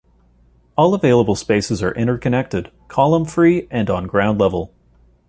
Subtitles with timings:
[0.75, 4.73] All available spaces are interconnected, column free and on ground level.